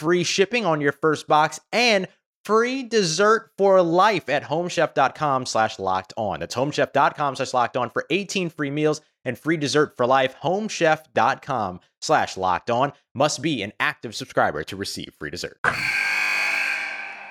[0.00, 2.08] free shipping on your first box and
[2.42, 6.40] free dessert for life at homechef.com slash locked on.
[6.40, 10.34] That's homechef.com slash locked on for 18 free meals and free dessert for life.
[10.42, 15.60] Homechef.com slash locked on must be an active subscriber to receive free dessert.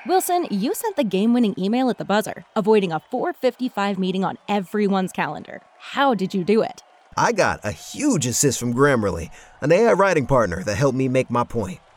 [0.06, 4.38] Wilson, you sent the game winning email at the buzzer, avoiding a 455 meeting on
[4.48, 5.61] everyone's calendar.
[5.80, 6.83] How did you do it?
[7.17, 11.30] I got a huge assist from Grammarly, an AI writing partner that helped me make
[11.30, 11.80] my point.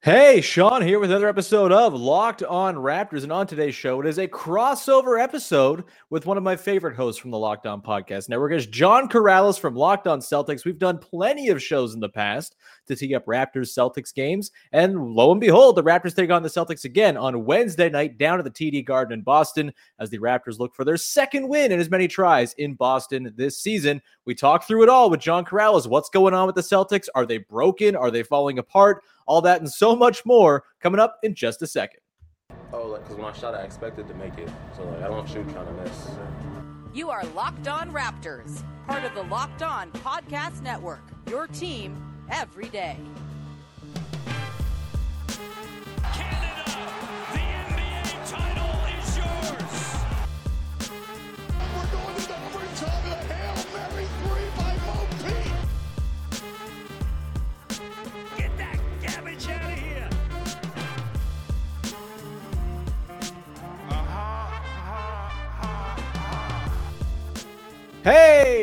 [0.00, 3.24] Hey, Sean here with another episode of Locked On Raptors.
[3.24, 7.20] And on today's show, it is a crossover episode with one of my favorite hosts
[7.20, 8.52] from the Locked On Podcast Network.
[8.52, 10.64] It's John Karalis from Locked On Celtics.
[10.64, 12.54] We've done plenty of shows in the past
[12.86, 14.52] to tee up Raptors Celtics games.
[14.70, 18.38] And lo and behold, the Raptors take on the Celtics again on Wednesday night down
[18.38, 21.80] at the TD Garden in Boston as the Raptors look for their second win in
[21.80, 24.00] as many tries in Boston this season.
[24.26, 25.88] We talk through it all with John Karalis.
[25.88, 27.08] What's going on with the Celtics?
[27.16, 27.96] Are they broken?
[27.96, 29.02] Are they falling apart?
[29.28, 32.00] All that and so much more coming up in just a second.
[32.72, 34.48] Oh, like, because when I shot, I expected to make it.
[34.74, 36.08] So, like, I don't shoot trying to miss.
[36.94, 42.68] You are Locked On Raptors, part of the Locked On Podcast Network, your team every
[42.68, 42.96] day.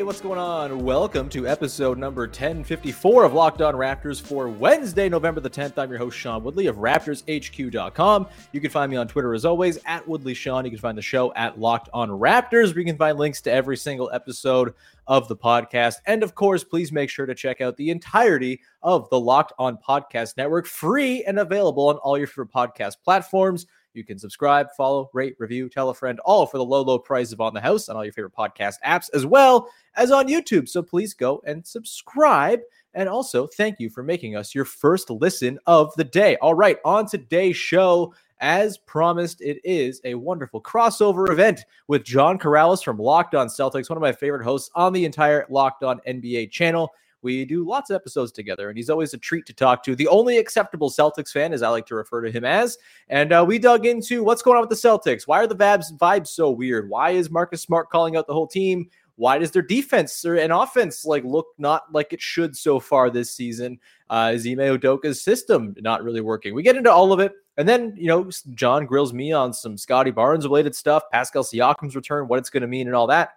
[0.06, 0.84] What's going on?
[0.84, 5.80] Welcome to episode number 1054 of Locked On Raptors for Wednesday, November the 10th.
[5.80, 8.28] I'm your host, Sean Woodley of RaptorsHQ.com.
[8.52, 10.64] You can find me on Twitter as always at Woodley Sean.
[10.64, 13.52] You can find the show at Locked On Raptors, where you can find links to
[13.52, 14.76] every single episode
[15.08, 15.96] of the podcast.
[16.06, 19.76] And of course, please make sure to check out the entirety of the Locked On
[19.76, 23.66] Podcast Network, free and available on all your favorite podcast platforms.
[23.96, 27.32] You can subscribe, follow, rate, review, tell a friend, all for the low, low price
[27.32, 30.68] of On the House on all your favorite podcast apps, as well as on YouTube.
[30.68, 32.60] So please go and subscribe.
[32.94, 36.38] And also, thank you for making us your first listen of the day.
[36.38, 42.38] All right, on today's show, as promised, it is a wonderful crossover event with John
[42.38, 46.00] Karalis from Locked On Celtics, one of my favorite hosts on the entire Locked On
[46.08, 46.92] NBA channel.
[47.26, 49.96] We do lots of episodes together, and he's always a treat to talk to.
[49.96, 52.78] The only acceptable Celtics fan, as I like to refer to him as.
[53.10, 55.24] And uh, we dug into what's going on with the Celtics.
[55.28, 56.88] Why are the vibes, vibes so weird?
[56.88, 58.92] Why is Marcus Smart calling out the whole team?
[59.16, 63.10] Why does their defense or an offense like look not like it should so far
[63.10, 63.80] this season?
[64.10, 66.54] Uh, is Ime Udoka's system not really working?
[66.54, 67.34] We get into all of it.
[67.58, 71.96] And then, you know, John grills me on some Scottie Barnes related stuff, Pascal Siakam's
[71.96, 73.30] return, what it's going to mean, and all that.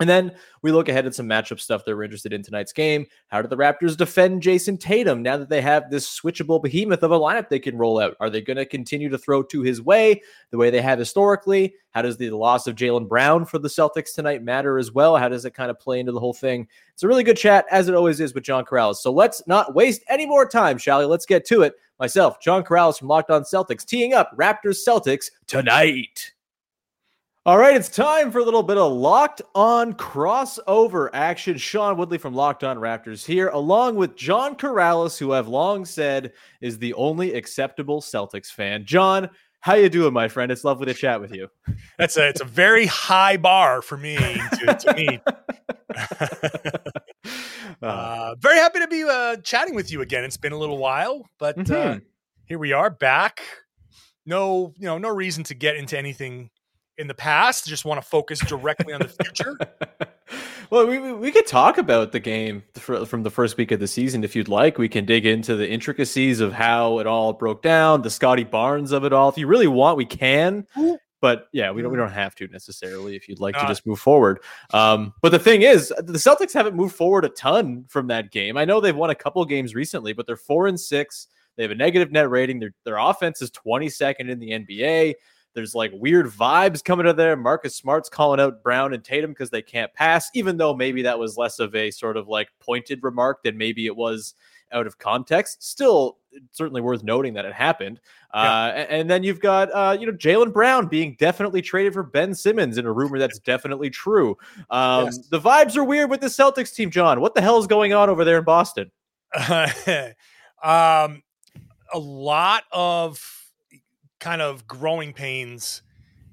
[0.00, 3.06] And then we look ahead at some matchup stuff that we're interested in tonight's game.
[3.28, 7.12] How do the Raptors defend Jayson Tatum now that they have this switchable behemoth of
[7.12, 8.16] a lineup they can roll out?
[8.18, 11.74] Are they going to continue to throw to his way the way they have historically?
[11.90, 15.18] How does the loss of Jaylen Brown for the Celtics tonight matter as well?
[15.18, 16.66] How does it kind of play into the whole thing?
[16.94, 18.96] It's a really good chat, as it always is with John Karalis.
[18.96, 21.04] So let's not waste any more time, shall we?
[21.04, 21.74] Let's get to it.
[21.98, 26.32] Myself, John Karalis from Locked On Celtics, teeing up Raptors Celtics tonight.
[27.46, 31.56] All right, it's time for a little bit of locked on crossover action.
[31.56, 36.32] Sean Woodley from Locked On Raptors here, along with John Karalis, who I've long said
[36.60, 38.84] is the only acceptable Celtics fan.
[38.84, 40.52] John, how you doing, my friend?
[40.52, 41.48] It's lovely to chat with you.
[41.98, 45.20] That's a it's a very high bar for me to, to meet.
[47.82, 50.24] uh, very happy to be uh, chatting with you again.
[50.24, 51.62] It's been a little while, but uh,
[51.94, 52.02] Mhm.
[52.44, 53.40] here we are back.
[54.26, 56.50] No, you know, no reason to get into anything
[57.00, 57.66] in the past.
[57.66, 59.56] Just want to focus directly on the future.
[60.70, 64.22] well, we, we could talk about the game from the first week of the season
[64.22, 64.78] if you'd like.
[64.78, 68.92] We can dig into the intricacies of how it all broke down, the Scottie Barnes
[68.92, 69.28] of it all.
[69.30, 70.66] If you really want, we can.
[71.20, 73.86] But yeah, we don't we don't have to necessarily if you'd like to Uh, just
[73.86, 74.40] move forward.
[74.72, 78.56] Um, but the thing is, the Celtics haven't moved forward a ton from that game.
[78.56, 81.26] I know they've won a couple games recently, but they're four and six.
[81.56, 82.58] They have a negative net rating.
[82.58, 85.14] Their their offense is 22nd in the NBA.
[85.54, 87.36] There's like weird vibes coming to there.
[87.36, 91.18] Marcus Smart's calling out Brown and Tatum because they can't pass, even though maybe that
[91.18, 94.34] was less of a sort of like pointed remark than maybe it was
[94.72, 95.62] out of context.
[95.62, 96.18] Still,
[96.52, 98.00] certainly worth noting that it happened.
[98.32, 102.34] Uh, and, then you've got uh, you know Jaylen Brown being definitely traded for Ben
[102.34, 104.38] Simmons in a rumor that's definitely true.
[104.70, 105.18] Um, Yes.
[105.28, 107.20] The vibes are weird with the Celtics team, John.
[107.20, 108.90] What the hell is going on over there in Boston?
[110.62, 111.22] um,
[111.92, 113.39] a lot of
[114.20, 115.82] kind of growing pains,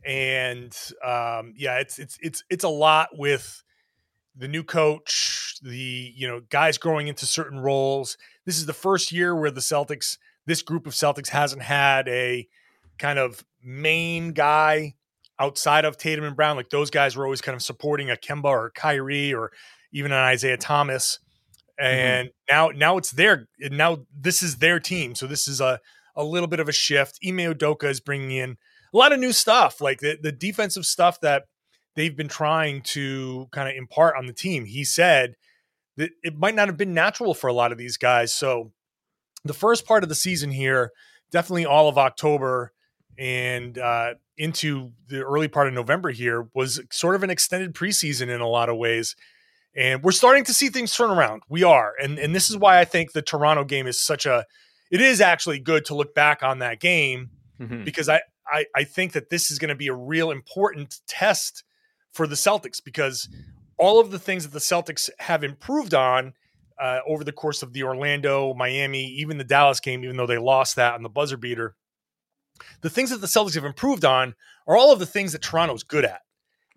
[0.05, 3.63] and um, yeah, it's it's it's it's a lot with
[4.35, 8.17] the new coach, the you know guys growing into certain roles.
[8.45, 12.47] This is the first year where the Celtics, this group of Celtics, hasn't had a
[12.97, 14.95] kind of main guy
[15.39, 16.57] outside of Tatum and Brown.
[16.57, 19.51] Like those guys were always kind of supporting a Kemba or Kyrie or
[19.91, 21.19] even an Isaiah Thomas
[21.77, 25.79] and now now it's their now this is their team so this is a
[26.17, 28.57] a little bit of a shift Ime Udoka is bringing in
[28.93, 31.43] a lot of new stuff like the, the defensive stuff that
[31.95, 35.35] they've been trying to kind of impart on the team he said
[35.95, 38.71] that it might not have been natural for a lot of these guys so
[39.45, 40.91] the first part of the season here
[41.31, 42.73] definitely all of October
[43.19, 48.29] and uh, into the early part of November here was sort of an extended preseason
[48.29, 49.15] in a lot of ways
[49.77, 51.43] and we're starting to see things turn around.
[51.47, 54.45] We are, and and this is why I think the Toronto game is such a.
[54.91, 57.31] It is actually good to look back on that game
[57.83, 61.63] because I I, I think that this is going to be a real important test
[62.11, 63.27] for the Celtics because
[63.77, 66.33] all of the things that the Celtics have improved on
[66.79, 70.37] uh, over the course of the Orlando, Miami, even the Dallas game, even though they
[70.37, 71.75] lost that on the buzzer beater,
[72.81, 74.35] the things that the Celtics have improved on
[74.67, 76.21] are all of the things that Toronto's good at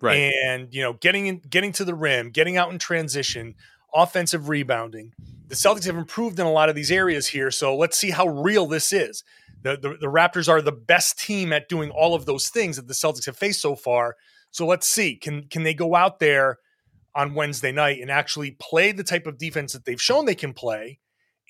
[0.00, 0.32] Right.
[0.44, 3.54] and you know getting in, getting to the rim, getting out in transition,
[3.94, 5.12] offensive rebounding.
[5.48, 8.28] The Celtics have improved in a lot of these areas here, so let's see how
[8.28, 9.25] real this is.
[9.62, 12.88] The, the the Raptors are the best team at doing all of those things that
[12.88, 14.16] the Celtics have faced so far.
[14.52, 16.58] So let's see can can they go out there
[17.14, 20.52] on Wednesday night and actually play the type of defense that they've shown they can
[20.52, 21.00] play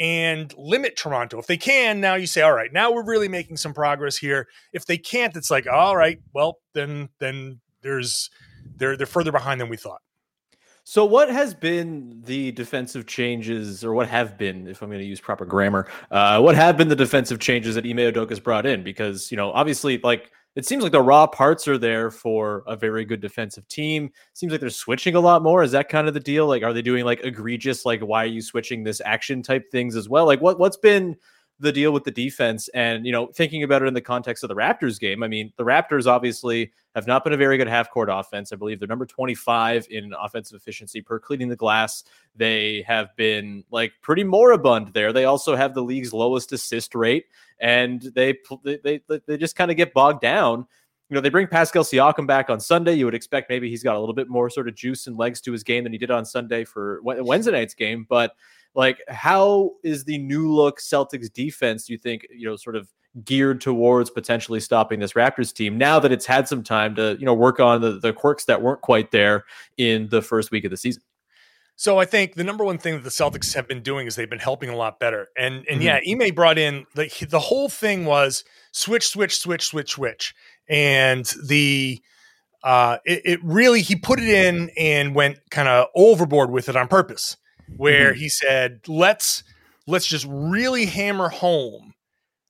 [0.01, 1.39] and limit Toronto.
[1.39, 4.49] If they can, now you say, all right, now we're really making some progress here.
[4.73, 8.31] If they can't, it's like, all right, well, then then there's
[8.77, 10.01] they're they're further behind than we thought.
[10.85, 15.07] So, what has been the defensive changes, or what have been, if I'm going to
[15.07, 18.83] use proper grammar, uh, what have been the defensive changes that Ime Udoka's brought in?
[18.83, 22.77] Because you know, obviously, like it seems like the raw parts are there for a
[22.77, 24.11] very good defensive team.
[24.33, 25.63] Seems like they're switching a lot more.
[25.63, 26.47] Is that kind of the deal?
[26.47, 29.95] Like, are they doing like egregious, like why are you switching this action type things
[29.95, 30.27] as well?
[30.27, 31.17] Like, what what's been
[31.61, 34.49] the deal with the defense and you know thinking about it in the context of
[34.49, 37.91] the raptors game i mean the raptors obviously have not been a very good half
[37.91, 42.03] court offense i believe they're number 25 in offensive efficiency per cleaning the glass
[42.35, 47.27] they have been like pretty moribund there they also have the league's lowest assist rate
[47.61, 48.35] and they
[48.65, 50.67] they they, they just kind of get bogged down
[51.11, 52.95] you know, they bring Pascal Siakam back on Sunday.
[52.95, 55.41] You would expect maybe he's got a little bit more sort of juice and legs
[55.41, 58.07] to his game than he did on Sunday for Wednesday night's game.
[58.09, 58.37] But
[58.75, 62.89] like, how is the new look Celtics defense, do you think, you know, sort of
[63.25, 67.27] geared towards potentially stopping this Raptors team now that it's had some time to, you
[67.27, 69.45] know, work on the, the quirks that weren't quite there
[69.77, 71.03] in the first week of the season?
[71.81, 74.29] So I think the number one thing that the Celtics have been doing is they've
[74.29, 75.29] been helping a lot better.
[75.35, 79.93] And and yeah, Ime brought in the the whole thing was switch, switch, switch, switch,
[79.93, 80.35] switch,
[80.69, 81.99] and the
[82.63, 86.77] uh, it, it really he put it in and went kind of overboard with it
[86.77, 87.39] on purpose,
[87.77, 89.43] where he said let's
[89.87, 91.95] let's just really hammer home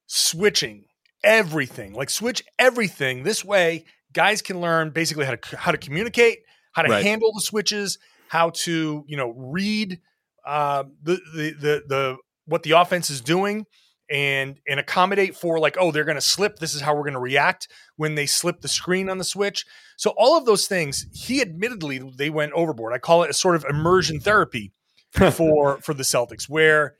[0.06, 0.84] switching
[1.22, 3.84] everything, like switch everything this way.
[4.12, 6.40] Guys can learn basically how to how to communicate,
[6.72, 7.04] how to Right.
[7.04, 7.98] handle the switches,
[8.28, 10.00] how to you know read
[10.46, 13.66] uh, the, the the the what the offense is doing
[14.10, 16.56] and and accommodate for like oh they're going to slip.
[16.56, 19.64] This is how we're going to react when they slip the screen on the switch.
[19.96, 22.92] So all of those things he admittedly they went overboard.
[22.92, 24.72] I call it a sort of immersion therapy
[25.10, 26.94] for for the celtics where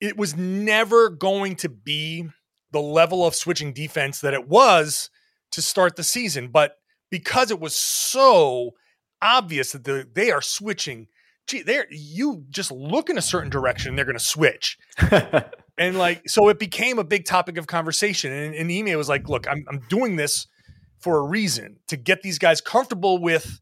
[0.00, 2.28] it was never going to be
[2.72, 5.08] the level of switching defense that it was
[5.52, 6.48] to start the season.
[6.48, 6.76] But
[7.10, 8.72] because it was so
[9.22, 11.06] obvious that the, they are switching
[11.46, 14.78] gee they're you just look in a certain direction and they're going to switch.
[15.76, 18.30] And like so it became a big topic of conversation.
[18.30, 20.46] And, and Ime was like look I'm, I'm doing this
[21.00, 23.60] for a reason to get these guys comfortable with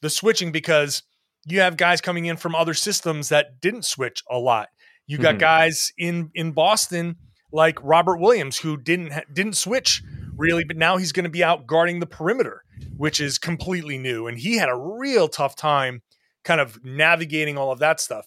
[0.00, 1.02] the switching because
[1.46, 4.68] you have guys coming in from other systems that didn't switch a lot.
[5.06, 5.40] You got Mhm.
[5.40, 7.16] guys in in Boston
[7.52, 10.02] like Robert Williams who didn't ha- didn't switch
[10.36, 12.62] really, but now he's going to be out guarding the perimeter,
[12.96, 16.02] which is completely new, and he had a real tough time
[16.44, 18.26] kind of navigating all of that stuff.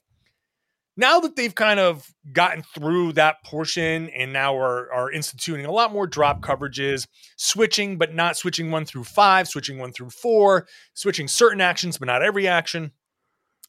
[0.96, 5.72] Now that they've kind of gotten through that portion and now are, are instituting a
[5.72, 10.67] lot more drop coverages, switching, but not switching one through five, switching one through four,
[10.93, 12.91] switching certain actions, but not every action.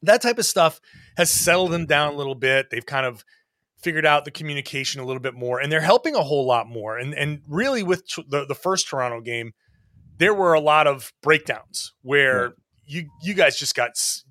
[0.03, 0.81] That type of stuff
[1.17, 2.71] has settled them down a little bit.
[2.71, 3.25] They've kind of
[3.83, 6.99] figured out the communication a little bit more, and they're helping a whole lot more.
[6.99, 9.53] And and really, with t- the the first Toronto game,
[10.19, 12.55] there were a lot of breakdowns where
[12.87, 14.25] you you guys just got s-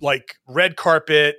[0.00, 1.36] like red carpet.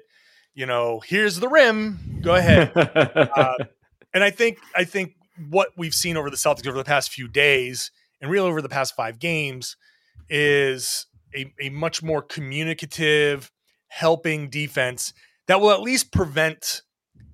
[0.53, 2.19] You know, here's the rim.
[2.21, 2.71] Go ahead.
[2.75, 3.53] uh,
[4.13, 5.13] and I think I think
[5.49, 7.91] what we've seen over the Celtics over the past few days,
[8.21, 9.77] and really over the past five games,
[10.29, 13.51] is a, a much more communicative,
[13.87, 15.13] helping defense
[15.47, 16.81] that will at least prevent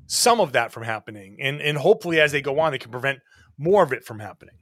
[0.07, 1.37] some of that from happening.
[1.41, 3.19] And and hopefully as they go on, they can prevent
[3.57, 4.55] more of it from happening.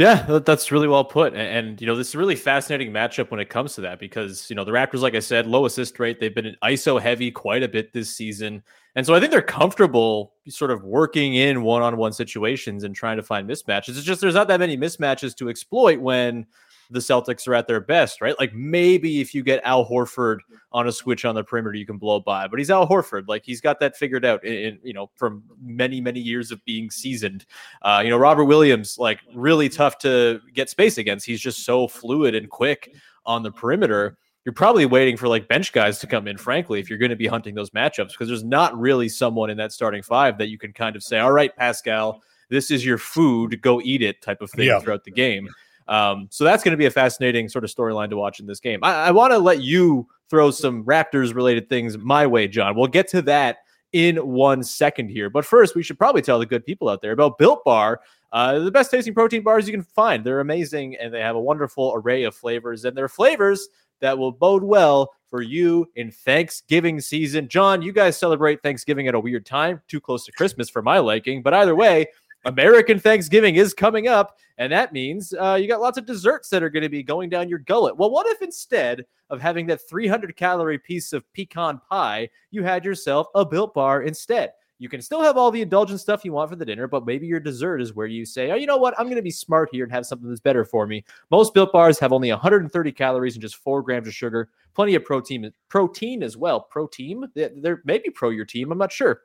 [0.00, 1.34] Yeah, that's really well put.
[1.34, 4.48] And, you know, this is a really fascinating matchup when it comes to that because,
[4.48, 6.18] you know, the Raptors, like I said, low assist rate.
[6.18, 8.62] They've been ISO heavy quite a bit this season.
[8.94, 12.94] And so I think they're comfortable sort of working in one on one situations and
[12.94, 13.90] trying to find mismatches.
[13.90, 16.46] It's just there's not that many mismatches to exploit when
[16.90, 18.38] the Celtics are at their best, right?
[18.38, 20.38] Like maybe if you get Al Horford
[20.72, 22.48] on a switch on the perimeter, you can blow by.
[22.48, 24.44] But he's Al Horford, like he's got that figured out.
[24.44, 27.46] In, in, you know, from many many years of being seasoned.
[27.82, 31.24] Uh, you know, Robert Williams, like really tough to get space against.
[31.26, 32.92] He's just so fluid and quick
[33.24, 34.18] on the perimeter.
[34.44, 37.16] You're probably waiting for like bench guys to come in, frankly, if you're going to
[37.16, 40.56] be hunting those matchups, because there's not really someone in that starting five that you
[40.58, 44.40] can kind of say, all right, Pascal, this is your food, go eat it type
[44.40, 44.80] of thing Yeah.
[44.80, 45.46] throughout the game.
[45.90, 48.60] Um, so that's going to be a fascinating sort of storyline to watch in this
[48.60, 48.78] game.
[48.82, 52.76] I, I want to let you throw some Raptors related things my way, John.
[52.76, 53.58] We'll get to that
[53.92, 55.28] in one second here.
[55.28, 58.00] But first, we should probably tell the good people out there about Built Bar.
[58.32, 60.24] Uh, the best tasting protein bars you can find.
[60.24, 63.68] They're amazing and they have a wonderful array of flavors, and they're flavors
[64.00, 67.48] that will bode well for you in Thanksgiving season.
[67.48, 70.98] John, you guys celebrate Thanksgiving at a weird time, too close to Christmas for my
[70.98, 71.42] liking.
[71.42, 72.06] But either way,
[72.44, 76.62] American Thanksgiving is coming up, and that means uh, you got lots of desserts that
[76.62, 77.96] are going to be going down your gullet.
[77.96, 82.84] Well, what if instead of having that 300 calorie piece of pecan pie, you had
[82.84, 84.52] yourself a built bar instead?
[84.78, 87.26] You can still have all the indulgent stuff you want for the dinner, but maybe
[87.26, 88.98] your dessert is where you say, oh, you know what?
[88.98, 91.04] I'm going to be smart here and have something that's better for me.
[91.30, 95.04] Most built bars have only 130 calories and just four grams of sugar, plenty of
[95.04, 96.62] protein, protein as well.
[96.62, 98.72] Protein, they're, maybe pro your team.
[98.72, 99.20] I'm not sure.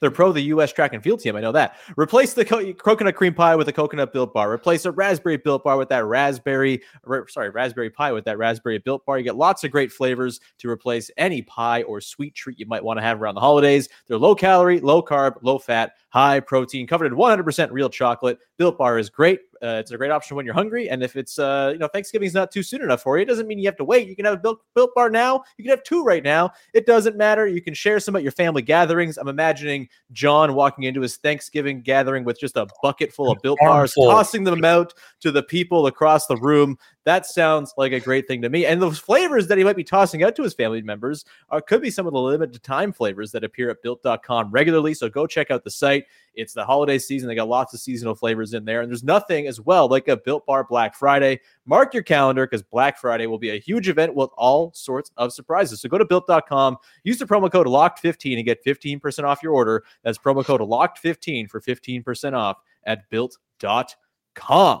[0.00, 0.72] They're pro the U.S.
[0.72, 1.36] track and field team.
[1.36, 1.76] I know that.
[1.96, 4.52] Replace the co- coconut cream pie with a coconut built bar.
[4.52, 8.78] Replace a raspberry built bar with that raspberry, ra- sorry, raspberry pie with that raspberry
[8.78, 9.18] built bar.
[9.18, 12.84] You get lots of great flavors to replace any pie or sweet treat you might
[12.84, 13.88] want to have around the holidays.
[14.06, 18.38] They're low calorie, low carb, low fat, high protein, covered in 100% real chocolate.
[18.56, 19.40] Built bar is great.
[19.62, 20.88] Uh, it's a great option when you're hungry.
[20.90, 23.46] And if it's, uh, you know, Thanksgiving's not too soon enough for you, it doesn't
[23.46, 24.08] mean you have to wait.
[24.08, 25.42] You can have a built, built bar now.
[25.56, 26.52] You can have two right now.
[26.74, 27.46] It doesn't matter.
[27.46, 29.18] You can share some at your family gatherings.
[29.18, 33.58] I'm imagining John walking into his Thanksgiving gathering with just a bucket full of built
[33.60, 36.78] bars, tossing them out to the people across the room.
[37.06, 38.66] That sounds like a great thing to me.
[38.66, 41.80] And those flavors that he might be tossing out to his family members are, could
[41.80, 44.92] be some of the limited time flavors that appear at built.com regularly.
[44.92, 46.06] So go check out the site.
[46.34, 47.28] It's the holiday season.
[47.28, 48.80] They got lots of seasonal flavors in there.
[48.80, 51.38] And there's nothing as well like a Built Bar Black Friday.
[51.64, 55.32] Mark your calendar because Black Friday will be a huge event with all sorts of
[55.32, 55.80] surprises.
[55.80, 59.84] So go to built.com, use the promo code LOCKED15 and get 15% off your order.
[60.02, 64.80] That's promo code LOCKED15 for 15% off at built.com.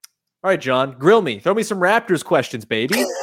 [0.43, 1.39] All right, John, grill me.
[1.39, 3.05] Throw me some Raptors questions, baby.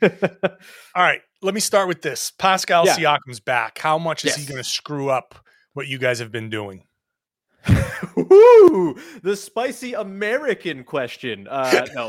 [0.02, 2.30] All right, let me start with this.
[2.30, 2.96] Pascal Yeah.
[2.96, 3.78] Siakam's back.
[3.78, 5.34] How much is he going to screw up
[5.74, 6.84] what you guys have been doing?
[8.18, 11.48] Ooh, the spicy American question.
[11.50, 12.08] Uh, no.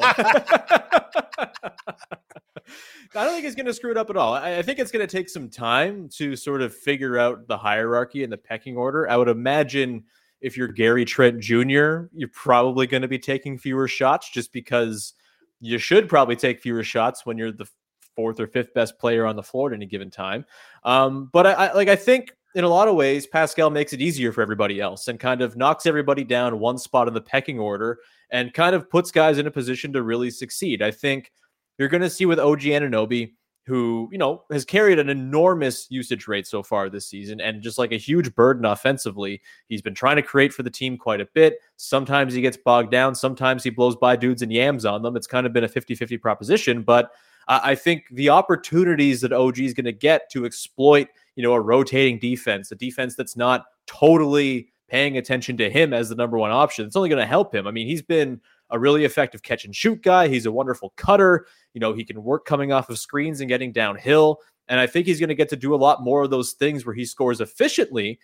[3.15, 4.35] I don't think he's going to screw it up at all.
[4.35, 7.57] I, I think it's going to take some time to sort of figure out the
[7.57, 9.09] hierarchy and the pecking order.
[9.09, 10.03] I would imagine
[10.41, 15.13] if you're Gary Trent Jr., you're probably going to be taking fewer shots just because
[15.59, 17.67] you should probably take fewer shots when you're the
[18.15, 20.45] fourth or fifth best player on the floor at any given time.
[20.83, 24.01] Um, but I, I like I think in a lot of ways, Pascal makes it
[24.01, 27.59] easier for everybody else and kind of knocks everybody down one spot in the pecking
[27.59, 27.99] order
[28.31, 30.81] and kind of puts guys in a position to really succeed.
[30.81, 31.31] I think
[31.77, 33.33] you're going to see with OG Anunoby,
[33.69, 37.77] who, you know, has carried an enormous usage rate so far this season and just
[37.77, 39.41] like a huge burden offensively.
[39.67, 41.59] He's been trying to create for the team quite a bit.
[41.77, 45.15] Sometimes he gets bogged down, sometimes he blows by dudes and yams on them.
[45.15, 47.11] It's kind of been a 50 50 proposition, but
[47.47, 51.61] I think the opportunities that OG is going to get to exploit, you know, a
[51.61, 56.51] rotating defense, a defense that's not totally paying attention to him as the number one
[56.51, 57.67] option, it's only going to help him.
[57.67, 60.27] I mean, he's been a really effective catch and shoot guy.
[60.27, 61.47] He's a wonderful cutter.
[61.73, 64.39] You know, he can work coming off of screens and getting downhill.
[64.67, 66.85] And I think he's going to get to do a lot more of those things
[66.85, 68.19] where he scores efficiently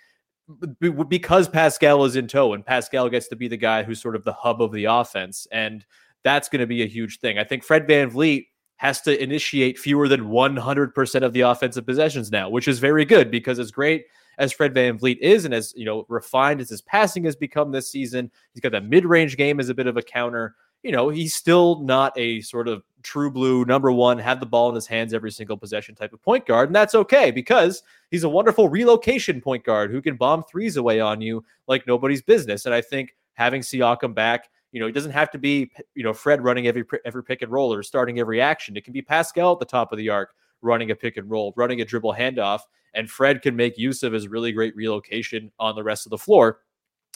[1.09, 4.23] because Pascal is in tow and Pascal gets to be the guy who's sort of
[4.23, 5.47] the hub of the offense.
[5.51, 5.83] And
[6.23, 7.39] that's going to be a huge thing.
[7.39, 8.45] I think Fred VanVleet
[8.77, 13.31] has to initiate fewer than 100% of the offensive possessions now, which is very good
[13.31, 14.05] because it's great
[14.37, 17.89] as Fred VanVleet is and as, you know, refined as his passing has become this
[17.89, 20.55] season, he's got that mid-range game as a bit of a counter.
[20.83, 24.69] You know, he's still not a sort of true blue number one, have the ball
[24.69, 26.69] in his hands every single possession type of point guard.
[26.69, 30.99] And that's okay because he's a wonderful relocation point guard who can bomb threes away
[30.99, 32.65] on you like nobody's business.
[32.65, 36.11] And I think having Siakam back you know, he doesn't have to be, you know,
[36.11, 38.75] Fred running every every pick and roll or starting every action.
[38.75, 40.35] It can be Pascal at the top of the arc
[40.65, 42.62] running a pick and roll, running a dribble handoff,
[42.93, 46.17] and Fred can make use of his really great relocation on the rest of the
[46.17, 46.60] floor.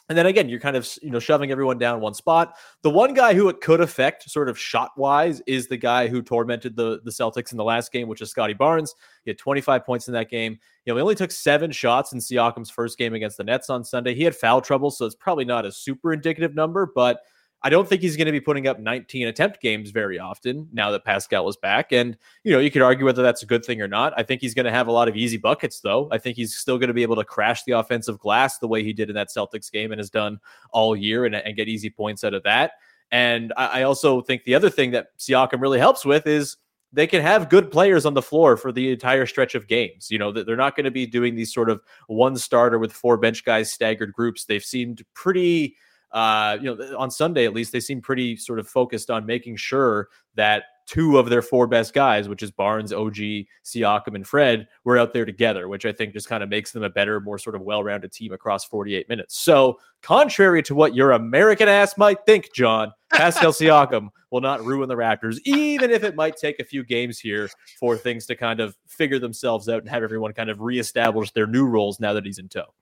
[0.10, 2.56] And then again, you're kind of you know shoving everyone down one spot.
[2.82, 6.24] The one guy who it could affect, sort of shot wise, is the guy who
[6.24, 8.96] tormented the the Celtics in the last game, which is Scottie Barnes.
[9.24, 10.58] He had 25 points in that game.
[10.86, 13.84] You know, he only took seven shots in Siakam's first game against the Nets on
[13.84, 14.15] Sunday.
[14.15, 17.22] He had foul trouble, so it's probably not a super indicative number, but
[17.62, 20.92] I don't think he's going to be putting up 19 attempt games very often now
[20.92, 21.91] that Pascal is back.
[21.91, 24.13] And, you know, you could argue whether that's a good thing or not.
[24.15, 26.08] I think he's going to have a lot of easy buckets, though.
[26.12, 28.84] I think he's still going to be able to crash the offensive glass the way
[28.84, 30.39] he did in that Celtics game and has done
[30.72, 32.74] all year and, and get easy points out of that.
[33.12, 36.56] And I, I also think the other thing that Siakam really helps with is
[36.91, 40.10] they can have good players on the floor for the entire stretch of games.
[40.10, 43.17] You know, they're not going to be doing these sort of one starter with four
[43.17, 44.45] bench guys staggered groups.
[44.45, 45.76] They've seemed pretty
[46.12, 49.56] uh, you know, on Sunday at least, they seem pretty sort of focused on making
[49.58, 53.15] sure that two of their four best guys, which is Barnes, OG,
[53.63, 56.82] Siakam, and Fred, were out there together, which I think just kind of makes them
[56.82, 59.38] a better, more sort of well-rounded team across 48 minutes.
[59.38, 64.89] So, contrary to what your American ass might think, John, Pascal Siakam will not ruin
[64.89, 68.60] the Raptors, even if it might take a few games here for things to kind
[68.60, 72.26] of figure themselves out and have everyone kind of reestablish their new roles now that
[72.26, 72.74] he's in tow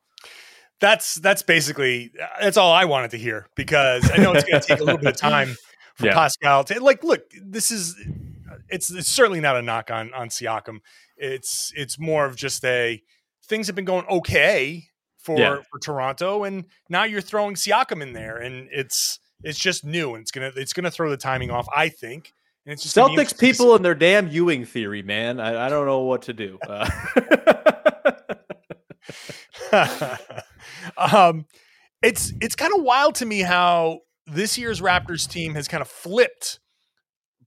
[0.80, 4.68] that's that's basically that's all I wanted to hear because I know it's going to
[4.68, 5.56] take a little bit of time
[5.96, 6.14] for yeah.
[6.14, 7.22] Pascal to like look.
[7.42, 7.96] This is
[8.70, 10.80] it's it's certainly not a knock on on Siakam.
[11.18, 13.02] It's it's more of just a
[13.46, 14.88] things have been going okay
[15.18, 15.58] for yeah.
[15.72, 20.22] for Toronto, and now you're throwing Siakam in there, and it's it's just new, and
[20.22, 21.68] it's gonna it's gonna throw the timing off.
[21.76, 22.34] I think.
[22.66, 25.40] And it's just Celtics people and their damn Ewing theory, man.
[25.40, 26.60] I, I don't know what to do.
[26.68, 26.90] Uh.
[30.98, 31.46] um,
[32.02, 35.88] it's it's kind of wild to me how this year's Raptors team has kind of
[35.88, 36.60] flipped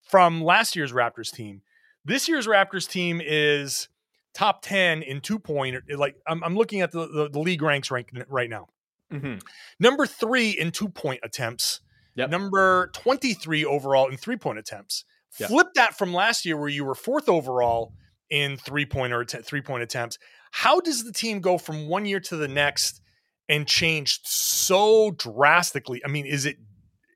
[0.09, 1.63] from last year's Raptors team.
[2.05, 3.89] This year's Raptors team is
[4.35, 5.77] top 10 in two point.
[5.95, 8.69] Like I'm, I'm looking at the, the, the, league ranks rank right now.
[9.13, 9.39] Mm-hmm.
[9.79, 11.81] Number three in two point attempts.
[12.17, 12.31] Yep.
[12.31, 15.05] Number 23 overall in three point attempts.
[15.39, 15.49] Yep.
[15.51, 17.93] Flip that from last year where you were fourth overall
[18.31, 20.19] in three point or three point attempts.
[20.53, 23.01] How does the team go from one year to the next
[23.51, 26.01] and changed so drastically?
[26.05, 26.57] I mean, is it,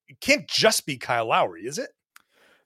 [0.09, 1.91] it can't just be Kyle Lowry, is it?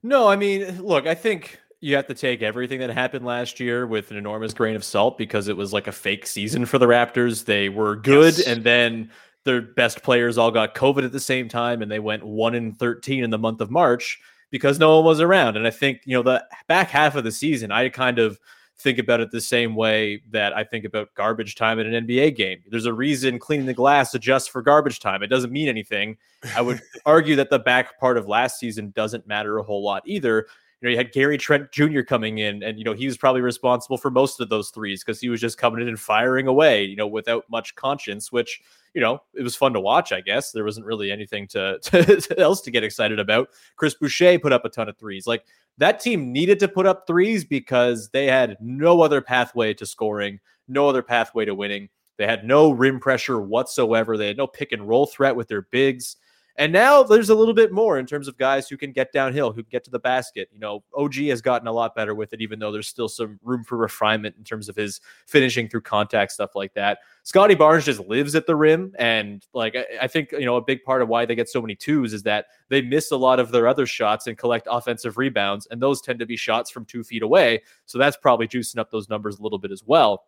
[0.03, 3.87] No, I mean, look, I think you have to take everything that happened last year
[3.87, 6.87] with an enormous grain of salt because it was like a fake season for the
[6.87, 7.45] Raptors.
[7.45, 8.47] They were good, yes.
[8.47, 9.11] and then
[9.45, 12.73] their best players all got COVID at the same time, and they went one in
[12.73, 14.19] thirteen in the month of March
[14.51, 15.57] because no one was around.
[15.57, 18.41] And I think you know the back half of the season, I kind of
[18.79, 22.37] think about it the same way that I think about garbage time in an NBA
[22.37, 22.63] game.
[22.69, 25.23] There's a reason cleaning the glass adjusts for garbage time.
[25.23, 26.17] It doesn't mean anything.
[26.57, 30.03] I would argue that the back part of last season doesn't matter a whole lot
[30.07, 30.47] either.
[30.81, 32.03] You know, you had Gary Trent Jr.
[32.03, 35.21] coming in, and you know he was probably responsible for most of those threes because
[35.21, 38.31] he was just coming in and firing away, you know, without much conscience.
[38.31, 38.61] Which
[38.95, 40.13] you know it was fun to watch.
[40.13, 43.49] I guess there wasn't really anything to, to else to get excited about.
[43.75, 45.27] Chris Boucher put up a ton of threes.
[45.27, 45.45] Like
[45.79, 50.41] that team needed to put up threes because they had no other pathway to scoring,
[50.67, 51.89] no other pathway to winning.
[52.19, 54.17] They had no rim pressure whatsoever.
[54.17, 56.17] They had no pick and roll threat with their bigs.
[56.59, 59.53] And now there's a little bit more in terms of guys who can get downhill,
[59.53, 60.49] who can get to the basket.
[60.53, 63.39] You know, OG has gotten a lot better with it, even though there's still some
[63.45, 66.99] room for refinement in terms of his finishing through contact, stuff like that.
[67.23, 68.93] Scottie Barnes just lives at the rim.
[68.99, 71.63] And like, I, I think, you know, a big part of why they get so
[71.63, 75.17] many twos is that they miss a lot of their other shots and collect offensive
[75.17, 75.69] rebounds.
[75.71, 77.63] And those tend to be shots from two feet away.
[77.87, 80.25] So that's probably juicing up those numbers a little bit as well.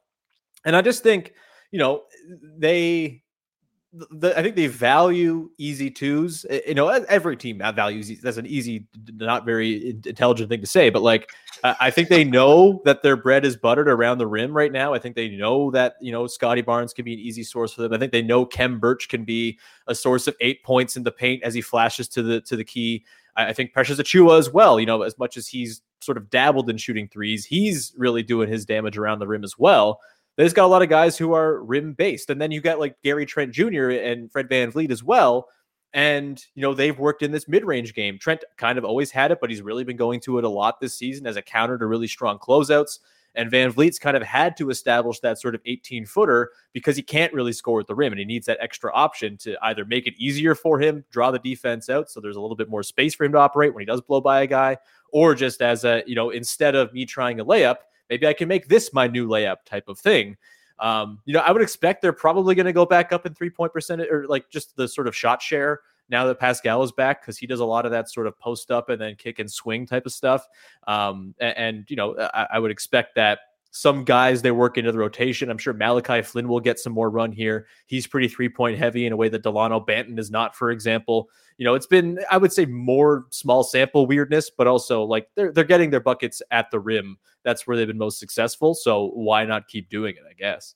[0.64, 1.32] And I just think,
[1.72, 2.04] you know,
[2.56, 3.24] they
[3.92, 6.46] the, I think they value easy twos.
[6.48, 10.90] Eh, you know, every team values that's an easy, not very intelligent thing to say,
[10.90, 11.30] but like
[11.64, 14.94] I think they know that their bread is buttered around the rim right now.
[14.94, 17.82] I think they know that you know Scottie Barnes can be an easy source for
[17.82, 17.92] them.
[17.92, 21.12] I think they know Khem Birch can be a source of eight points in the
[21.12, 23.04] paint as he flashes to the to the key.
[23.36, 24.78] I think Precious Achiuwa as well.
[24.78, 28.48] You know, as much as he's sort of dabbled in shooting threes, he's really doing
[28.48, 30.00] his damage around the rim as well
[30.40, 32.30] they just got a lot of guys who are rim based.
[32.30, 33.90] And then you got like Gary Trent Jr.
[33.90, 35.48] and Fred Van VanVleet as well.
[35.92, 38.18] And, you know, they've worked in this mid range game.
[38.18, 40.80] Trent kind of always had it, but he's really been going to it a lot
[40.80, 43.00] this season as a counter to really strong closeouts.
[43.34, 47.02] And Van VanVleet's kind of had to establish that sort of 18 footer because he
[47.02, 50.06] can't really score at the rim and he needs that extra option to either make
[50.06, 53.14] it easier for him, draw the defense out so there's a little bit more space
[53.14, 54.76] for him to operate when he does blow by a guy,
[55.12, 57.76] or just as a, you know, instead of me trying a layup,
[58.10, 60.36] maybe I can make this my new layup type of thing.
[60.80, 63.50] Um, you know, I would expect they're probably going to go back up in three
[63.50, 67.38] percent or like just the sort of shot share now that Pascal is back because
[67.38, 69.86] he does a lot of that sort of post up and then kick and swing
[69.86, 70.46] type of stuff.
[70.86, 73.38] Um, and, and, you know, I, I, would expect that
[73.70, 75.50] some guys they work into the rotation.
[75.50, 77.66] I'm sure Malachi Flynn will get some more run here.
[77.86, 81.28] He's pretty three point heavy in a way that Dalano Banton is not, for example.
[81.56, 85.52] You know, it's been I would say more small sample weirdness, but also like they're
[85.52, 87.18] they're getting their buckets at the rim.
[87.44, 88.74] That's where they've been most successful.
[88.74, 90.22] So why not keep doing it?
[90.28, 90.74] I guess.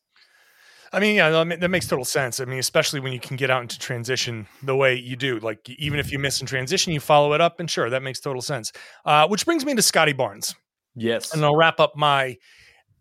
[0.92, 2.38] I mean, yeah, that makes total sense.
[2.38, 5.40] I mean, especially when you can get out into transition the way you do.
[5.40, 8.20] Like, even if you miss in transition, you follow it up, and sure, that makes
[8.20, 8.70] total sense.
[9.04, 10.54] Uh, which brings me to Scottie Barnes.
[10.94, 12.36] Yes, and I'll wrap up my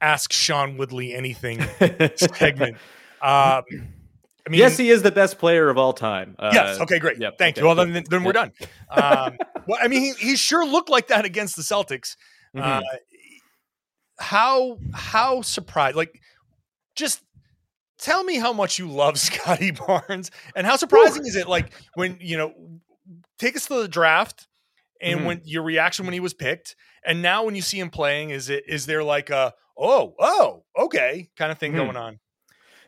[0.04, 1.62] ask Sean Woodley anything
[2.16, 2.78] segment.
[3.22, 3.64] Um,
[4.46, 6.36] I mean, yes, he is the best player of all time.
[6.38, 6.80] Uh, yes.
[6.82, 7.00] Okay.
[7.00, 7.20] Great.
[7.20, 7.62] Yep, Thank okay.
[7.62, 7.68] you.
[7.68, 8.52] Well, then, then we're done.
[8.90, 9.38] Um,
[9.68, 12.18] well, I mean, he, he sure looked like that against the Celtics.
[12.56, 12.60] Mm-hmm.
[12.62, 12.82] Uh,
[14.20, 15.96] how how surprised?
[15.96, 16.22] Like,
[16.96, 17.22] just
[17.98, 21.28] tell me how much you love Scottie Barnes, and how surprising Ooh.
[21.28, 21.48] is it?
[21.48, 22.54] Like when you know,
[23.40, 24.48] take us to the draft,
[25.02, 25.28] and mm-hmm.
[25.28, 28.50] when your reaction when he was picked, and now when you see him playing, is
[28.50, 31.86] it is there like a oh, oh, okay, kind of thing mm-hmm.
[31.86, 32.20] going on.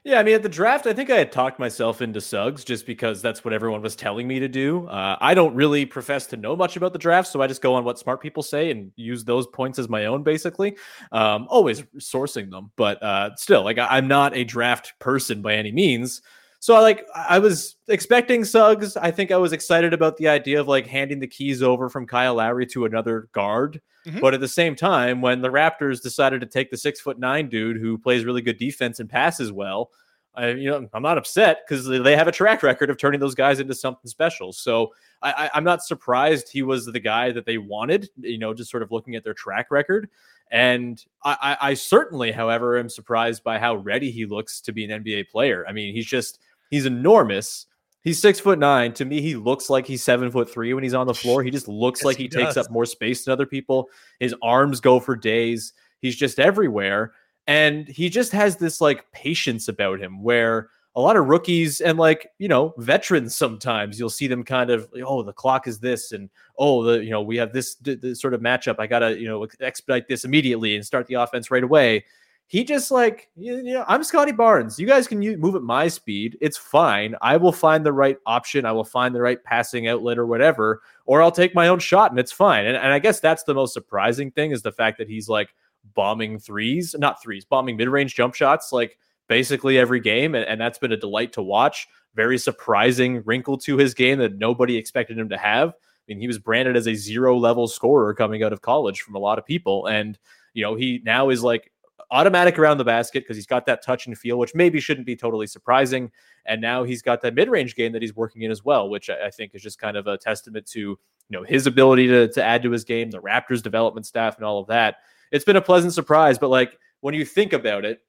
[0.06, 2.86] Yeah, I mean, at the draft, I think I had talked myself into Suggs just
[2.86, 4.88] because that's what everyone was telling me to do.
[4.88, 7.74] Uh, I don't really profess to know much about the draft, so I just go
[7.74, 10.78] on what smart people say and use those points as my own, basically.
[11.12, 15.56] Um, always sourcing them, but uh, still, like I, I'm not a draft person by
[15.56, 16.22] any means.
[16.66, 18.98] So I like I was expecting Suggs.
[18.98, 22.08] I think I was excited about the idea of like handing the keys over from
[22.08, 23.80] Kyle Lowry to another guard.
[24.08, 24.20] Mm-hmm.
[24.20, 27.50] But at the same time, when the Raptors decided to take the six foot nine
[27.50, 29.92] dude who plays really good defense and passes well,
[30.34, 33.36] I, you know, I'm not upset because they have a track record of turning those
[33.36, 34.52] guys into something special.
[34.52, 38.10] So I, am not surprised he was the guy that they wanted.
[38.18, 40.10] You know, just sort of looking at their track record.
[40.50, 44.84] And I, I, I certainly, however, am surprised by how ready he looks to be
[44.84, 45.64] an NBA player.
[45.68, 46.40] I mean, he's just
[46.76, 47.68] He's enormous.
[48.02, 48.92] He's six foot nine.
[48.96, 51.42] To me, he looks like he's seven foot three when he's on the floor.
[51.42, 53.88] He just looks yes, like he, he takes up more space than other people.
[54.20, 55.72] His arms go for days.
[56.02, 57.14] He's just everywhere.
[57.48, 61.98] And he just has this like patience about him where a lot of rookies and
[61.98, 66.12] like, you know, veterans sometimes you'll see them kind of, oh, the clock is this.
[66.12, 68.76] And oh, the, you know, we have this, this sort of matchup.
[68.80, 72.04] I got to, you know, expedite this immediately and start the offense right away
[72.48, 74.80] he just like you know i'm scottie barnes.
[74.80, 76.38] You guys can move at my speed.
[76.42, 77.16] It's fine.
[77.22, 78.66] I will find the right option.
[78.66, 82.12] I will find the right passing outlet or whatever or i'll take my own shot
[82.12, 82.66] and it's fine.
[82.66, 85.54] And, and i guess that's the most surprising thing is the fact that he's like
[85.94, 90.78] bombing threes not threes bombing mid-range jump shots like basically every game and, and that's
[90.78, 91.88] been a delight to watch.
[92.16, 95.70] Very surprising wrinkle to his game that nobody expected him to have.
[95.70, 95.74] I
[96.08, 99.20] mean, he was branded as a zero level scorer coming out of college from a
[99.20, 99.88] lot of people.
[99.88, 100.18] And,
[100.54, 101.72] you know, he now is like
[102.12, 105.16] automatic around the basket because he's got that touch and feel, which maybe shouldn't be
[105.16, 106.12] totally surprising.
[106.46, 109.10] And now he's got that mid range game that he's working in as well, which
[109.10, 110.98] I, think is just kind of a testament to you
[111.30, 114.60] know his ability to to add to his game, the Raptors development staff, and all
[114.60, 114.98] of that.
[115.32, 118.00] It's been a pleasant surprise, but like when you think about it.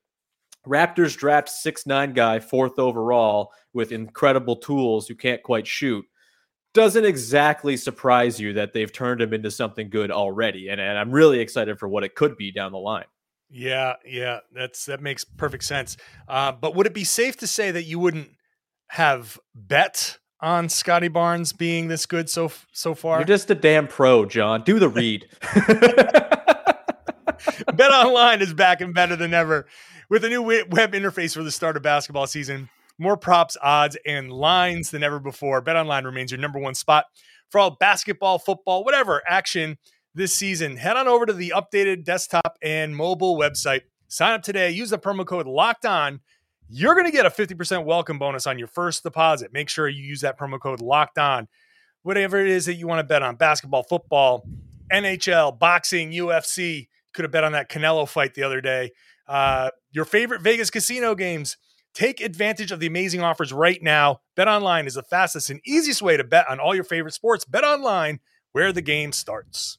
[0.66, 6.04] Raptors draft six nine guy fourth overall with incredible tools who can't quite shoot
[6.76, 10.68] doesn't exactly surprise you that they've turned him into something good already.
[10.68, 13.06] And, and I'm really excited for what it could be down the line.
[13.48, 15.96] Yeah, yeah, that's that makes perfect sense.
[16.28, 18.30] Uh, but would it be safe to say that you wouldn't
[18.88, 23.18] have bet on Scottie Barnes being this good so so far?
[23.18, 24.62] You're just a damn pro, John.
[24.62, 25.28] Do the read.
[27.74, 29.66] Bet Online is back and better than ever
[30.08, 32.68] with a new web interface for the start of basketball season.
[32.98, 35.60] More props, odds, and lines than ever before.
[35.60, 37.04] Bet Online remains your number one spot
[37.50, 39.76] for all basketball, football, whatever action
[40.16, 40.76] this season.
[40.76, 43.82] Head on over to the updated desktop and mobile website.
[44.08, 44.70] Sign up today.
[44.70, 46.20] Use the promo code Locked On.
[46.68, 49.52] You're going to get a 50% welcome bonus on your first deposit.
[49.52, 51.46] Make sure you use that promo code Locked On.
[52.02, 54.48] Whatever it is that you want to bet on basketball, football,
[54.90, 56.88] NHL, boxing, UFC.
[57.12, 58.92] Could have bet on that Canelo fight the other day.
[59.28, 61.56] Uh, your favorite Vegas casino games.
[61.94, 64.20] Take advantage of the amazing offers right now.
[64.34, 67.44] Bet online is the fastest and easiest way to bet on all your favorite sports.
[67.44, 68.20] Bet online,
[68.52, 69.78] where the game starts.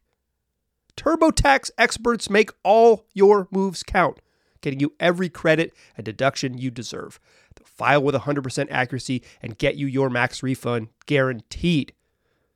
[0.97, 4.19] TurboTax experts make all your moves count,
[4.61, 7.19] getting you every credit and deduction you deserve.
[7.55, 11.93] They'll file with 100% accuracy and get you your max refund guaranteed.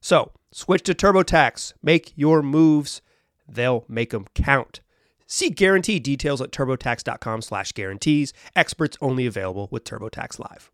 [0.02, 1.74] So, switch to TurboTax.
[1.82, 3.02] Make your moves.
[3.48, 4.82] They'll make them count.
[5.28, 8.34] See guarantee details at turbotax.com slash guarantees.
[8.56, 10.72] Experts only available with TurboTax Live.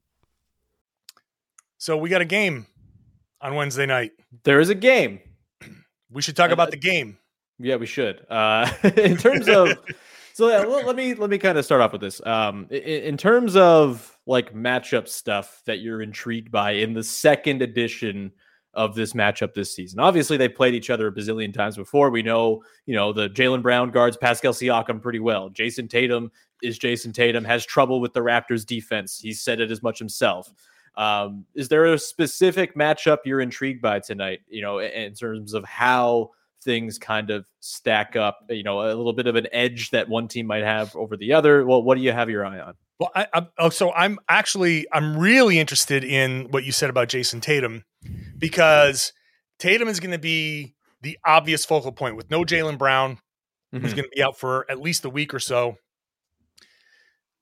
[1.78, 2.68] So we got a game
[3.40, 4.12] on Wednesday night.
[4.44, 5.20] There is a game.
[6.12, 7.18] We should talk uh, about the game.
[7.62, 8.26] Yeah, we should.
[8.30, 9.78] Uh, in terms of,
[10.34, 12.26] so yeah, let, let me let me kind of start off with this.
[12.26, 17.62] Um, in, in terms of like matchup stuff that you're intrigued by in the second
[17.62, 18.32] edition
[18.74, 20.00] of this matchup this season.
[20.00, 22.10] Obviously, they played each other a bazillion times before.
[22.10, 25.50] We know, you know, the Jaylen Brown guards Pascal Siakam pretty well.
[25.50, 26.32] Jayson Tatum
[26.64, 29.20] is Jayson Tatum, has trouble with the Raptors defense.
[29.20, 30.54] He said it as much himself.
[30.96, 35.54] Um, is there a specific matchup you're intrigued by tonight, you know, in, in terms
[35.54, 36.32] of how
[36.64, 40.28] things kind of stack up, you know, a little bit of an edge that one
[40.28, 41.66] team might have over the other?
[41.66, 42.74] Well, what do you have your eye on?
[43.00, 47.08] Well, I, I, oh, so I'm actually I'm really interested in what you said about
[47.10, 47.84] Jayson Tatum
[48.38, 49.12] because
[49.60, 53.18] Tatum is going to be the obvious focal point with no Jaylen Brown,
[53.72, 53.96] who's Mhm.
[53.96, 55.78] going to be out for at least a week or so.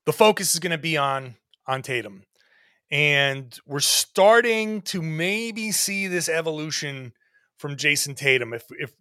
[0.05, 1.35] The focus is going to be on
[1.67, 2.23] on Tatum,
[2.89, 7.11] and we're starting to maybe see this evolution
[7.57, 8.53] from Jayson Tatum.
[8.53, 8.93] If if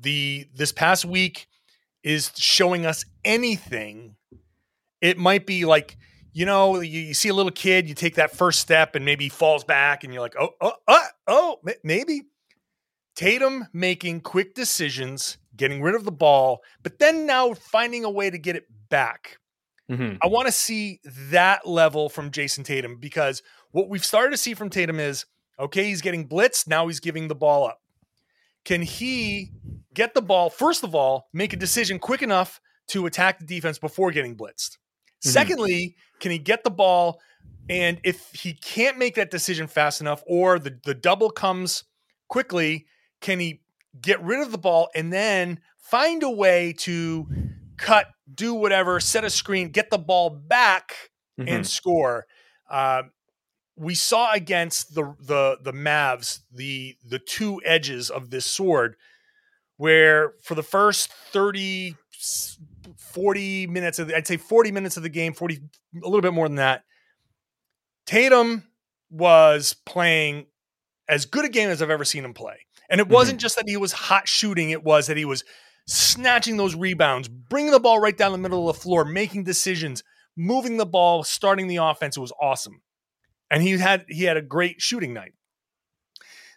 [0.00, 1.46] the this past week
[2.02, 4.16] is showing us anything,
[5.00, 5.96] it might be like
[6.32, 9.24] you know you, you see a little kid, you take that first step, and maybe
[9.24, 12.22] he falls back, and you're like, oh, oh, oh, oh, ma- maybe.
[13.16, 18.30] Tatum making quick decisions, getting rid of the ball, but then now finding a way
[18.30, 19.36] to get it back.
[19.90, 20.18] Mhm.
[20.22, 24.54] I want to see that level from Jayson Tatum because what we've started to see
[24.54, 25.26] from Tatum is
[25.58, 26.68] okay, he's getting blitzed.
[26.68, 27.79] Now he's giving the ball up.
[28.64, 29.52] Can he
[29.94, 33.78] get the ball, first of all, make a decision quick enough to attack the defense
[33.78, 34.78] before getting blitzed?
[35.20, 37.20] Secondly, can he get the ball?
[37.68, 41.84] And if he can't make that decision fast enough or the, the double comes
[42.28, 42.86] quickly,
[43.20, 43.60] can he
[44.00, 47.26] get rid of the ball and then find a way to
[47.76, 51.66] cut, do whatever, set a screen, get the ball back and Mhm.
[51.66, 52.26] score?
[52.68, 53.02] Uh,
[53.80, 58.96] we saw against the the the Mavs the the two edges of this sword
[59.78, 61.96] where for the first 30
[62.98, 65.60] 40 minutes of the, I'd say 40 minutes of the game 40
[66.04, 66.84] a little bit more than that
[68.04, 68.64] Tatum
[69.08, 70.46] was playing
[71.08, 72.58] as good a game as I've ever seen him play.
[72.88, 73.14] And it mm-hmm.
[73.14, 75.42] wasn't just that he was hot shooting it was that he was
[75.86, 80.04] snatching those rebounds bringing the ball right down the middle of the floor making decisions
[80.36, 82.18] moving the ball starting the offense.
[82.18, 82.82] It was awesome
[83.50, 85.34] and he had he had a great shooting night.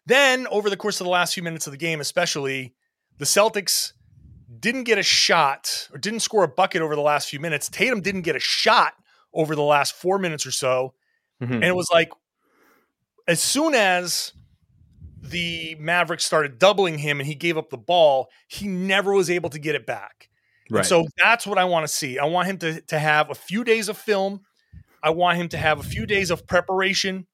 [0.05, 2.73] Then over the course of the last few minutes of the game, especially,
[3.17, 3.93] the Celtics
[4.59, 7.69] didn't get a shot or didn't score a bucket over the last few minutes.
[7.69, 8.93] Tatum didn't get a shot
[9.33, 10.93] over the last four minutes or so,
[11.41, 11.55] Mhm.
[11.55, 12.09] and it was like
[13.27, 14.33] as soon as
[15.21, 19.49] the Mavericks started doubling him and he gave up the ball, he never was able
[19.49, 20.29] to get it back.
[20.69, 22.19] And so that's what I want to see.
[22.19, 24.41] I want him to, to have a few days of film.
[25.03, 27.27] I want him to have a few days of preparation.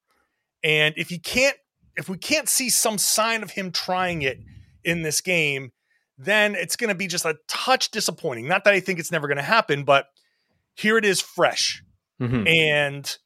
[0.64, 1.56] And if he can't,
[1.96, 4.40] if we can't see some sign of him trying it
[4.84, 5.72] in this game,
[6.18, 8.48] then it's going to be just a touch disappointing.
[8.48, 10.08] Not that I think it's never going to happen, but
[10.76, 11.84] here it is fresh.
[12.20, 12.48] Mhm.
[12.50, 13.18] And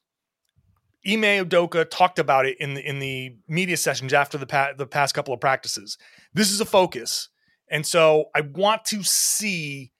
[1.05, 4.87] Ime Udoka talked about it in the in the media sessions after the pa- the
[4.87, 5.97] past couple of practices.
[6.33, 7.29] This is a focus,
[7.69, 9.91] and so I want to see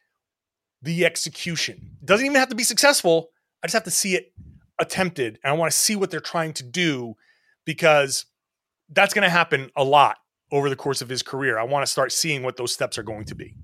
[0.81, 1.97] the execution.
[2.05, 3.29] Doesn't even have to be successful.
[3.63, 4.33] I just have to see it
[4.79, 7.15] attempted, and I want to see what they're trying to do
[7.65, 8.25] because
[8.89, 10.17] that's going to happen a lot
[10.51, 11.57] over the course of his career.
[11.57, 13.55] I want to start seeing what those steps are going to be.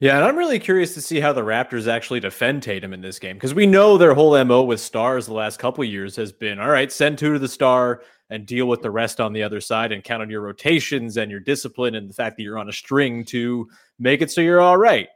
[0.00, 3.18] Yeah, and I'm really curious to see how the Raptors actually defend Tatum in this
[3.18, 6.58] game because we know their whole MO with stars the last couple years has been
[6.58, 9.60] all right, send two to the star and deal with the rest on the other
[9.60, 12.68] side and count on your rotations and your discipline and the fact that you're on
[12.68, 15.08] a string to make it so you're all right.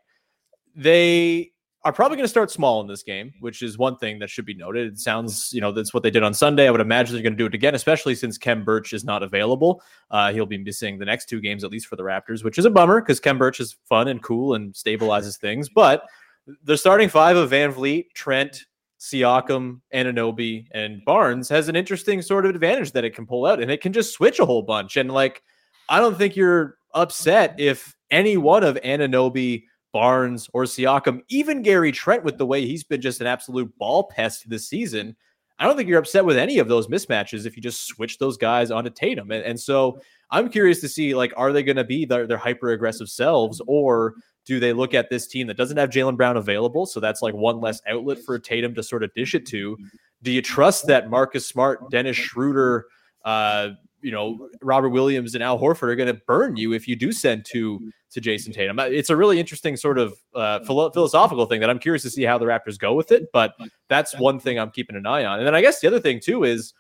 [0.77, 1.51] They
[1.89, 4.45] are probably going to start small in this game, which is one thing that should
[4.45, 4.93] be noted.
[4.93, 6.69] It sounds, you know, that's what they did on Sunday.
[6.69, 9.23] I would imagine they're going to do it again, especially since Khem Birch is not
[9.23, 9.83] available.
[10.11, 12.67] Uh, he'll be missing the next two games, at least for the Raptors, which is
[12.67, 15.71] a bummer because Khem Birch is fun and cool and stabilizes things.
[15.71, 16.05] But
[16.63, 18.67] the starting five of VanVleet, Trent,
[19.01, 23.63] Siakam, Anunoby, and Barnes has an interesting sort of advantage that it can pull out
[23.63, 24.99] and it can just switch a whole bunch.
[24.99, 25.43] And like,
[25.89, 29.65] I don't think you're upset if any one of Anunoby,
[29.99, 34.05] Barnes, or Siakam, even Gary Trent, with the way he's been just an absolute ball
[34.05, 35.17] pest this season.
[35.59, 38.37] I don't think you're upset with any of those mismatches if you just switch those
[38.37, 39.33] guys onto Tatum.
[39.33, 39.99] And, and so
[40.31, 43.61] I'm curious to see like, are they going to be their, their hyper aggressive selves,
[43.67, 44.15] or
[44.47, 46.87] do they look at this team that doesn't have Jaylen Brown available?
[46.87, 49.77] So that's like one less outlet for Tatum to sort of dish it to.
[50.23, 52.87] Do you trust that Marcus Smart, Dennis Schroeder,
[53.25, 56.97] uh, you know, Robert Williams and Al Horford are going to burn you if you
[56.97, 58.79] do send two to Jayson Tatum.
[58.79, 62.11] Uh, It's a really interesting sort of uh, philo- philosophical thing that I'm curious to
[62.11, 63.31] see how the Raptors go with it.
[63.33, 63.55] But
[63.89, 65.39] that's one thing I'm keeping an eye on.
[65.39, 66.73] And then I guess the other thing too is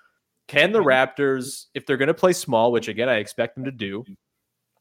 [0.47, 3.71] can the Raptors, if they're going to play small, which again I expect them to
[3.71, 4.05] do,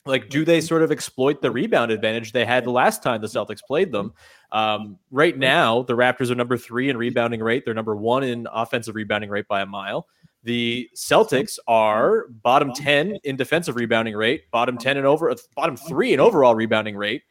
[0.05, 3.27] like do they sort of exploit the rebound advantage they had the last time the
[3.27, 4.13] Celtics played them?
[4.53, 7.65] Um, right now, the Raptors are number three in rebounding rate.
[7.65, 10.07] They're number one in offensive rebounding rate by a mile.
[10.43, 16.13] The Celtics are bottom 10 in defensive rebounding rate, bottom 10 and over, bottom three
[16.13, 17.23] in overall rebounding rate.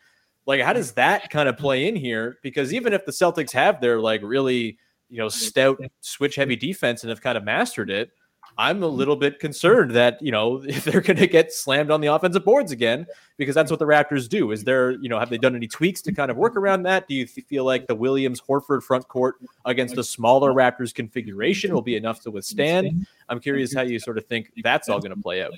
[0.46, 2.38] Like, how does that kind of play in here?
[2.42, 7.02] Because even if the Celtics have their like really, you know, stout switch heavy defense
[7.02, 8.10] and have kind of mastered it,
[8.58, 12.00] I'm a little bit concerned that, you know, if they're going to get slammed on
[12.00, 14.50] the offensive boards again, because that's what the Raptors do.
[14.50, 17.06] Is there, you know, have they done any tweaks to kind of work around that?
[17.08, 21.72] Do you th- feel like the Williams Horford front court against a smaller Raptors configuration
[21.74, 23.06] will be enough to withstand?
[23.28, 25.52] I'm curious how you sort of think that's all going to play out.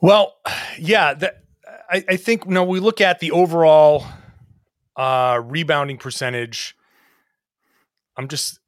[0.00, 0.36] Well,
[0.78, 1.44] yeah, that,
[1.88, 4.04] I, I think you know we look at the overall
[4.96, 6.76] uh, rebounding percentage.
[8.16, 8.60] I'm just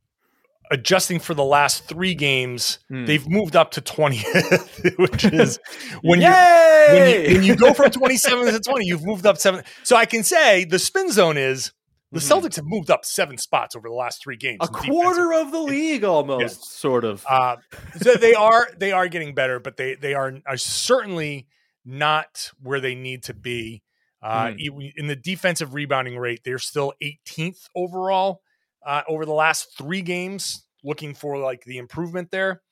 [0.70, 2.78] adjusting for the last three games.
[2.88, 3.04] Hmm.
[3.04, 5.58] They've moved up to 20th, which is
[6.02, 9.64] when you, when you when you go from 27 to 20, you've moved up seven.
[9.82, 11.72] So I can say the spin zone is
[12.12, 14.58] the Celtics have moved up seven spots over the last three games.
[14.62, 17.24] A quarter of the league almost, sort of.
[17.28, 17.56] uh,
[18.00, 21.46] so they are they are getting better, but they they are are certainly
[21.84, 23.82] not where they need to be.
[24.22, 28.40] Uh, e- in the defensive rebounding rate, they're still 18th overall
[28.86, 30.64] uh, over the last three games.
[30.84, 32.62] Looking for like the improvement there.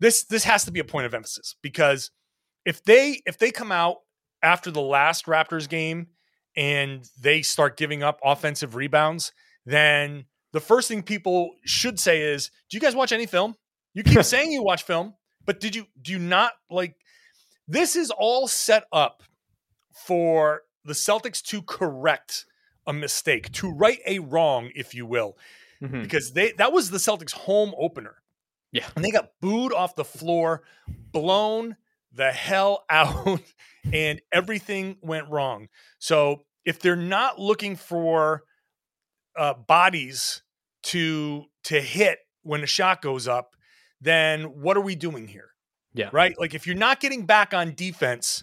[0.00, 2.10] This this has to be a point of emphasis because
[2.64, 3.96] if they if they come out
[4.42, 6.08] after the last Raptors game
[6.56, 9.32] and they start giving up offensive rebounds,
[9.66, 13.54] then the first thing people should say is, "Do you guys watch any film?
[13.92, 16.96] You keep saying you watch film, but did you do you not like
[17.68, 19.22] this is all set up
[20.06, 22.46] for the Celtics to correct
[22.86, 25.36] a mistake, to right a wrong, if you will,
[25.82, 26.02] Mhm.
[26.02, 28.16] because they that was the Celtics home opener.
[28.72, 28.88] Yeah.
[28.96, 31.76] And they got booed off the floor, blown
[32.12, 33.40] the hell out,
[33.92, 35.68] and everything went wrong.
[35.98, 38.44] So if they're not looking for
[39.36, 40.42] uh, bodies
[40.84, 43.54] to to hit when a shot goes up,
[44.00, 45.50] then what are we doing here?
[45.94, 46.10] Yeah.
[46.12, 46.34] Right?
[46.38, 48.42] Like if you're not getting back on defense,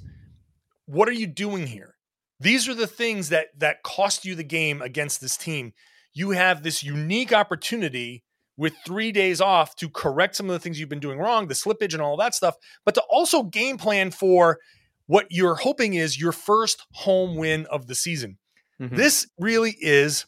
[0.85, 1.95] what are you doing here?
[2.39, 5.73] These are the things that that cost you the game against this team.
[6.13, 8.23] You have this unique opportunity
[8.57, 11.53] with 3 days off to correct some of the things you've been doing wrong, the
[11.53, 12.55] slippage and all that stuff,
[12.85, 14.59] but to also game plan for
[15.05, 18.37] what you're hoping is your first home win of the season.
[18.79, 18.95] Mhm.
[18.95, 20.25] This really is